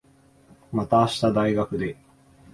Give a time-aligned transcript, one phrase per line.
[0.71, 1.95] また明日、大学で。